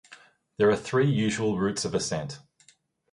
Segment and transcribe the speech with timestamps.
[0.57, 2.39] There are three usual routes of ascent.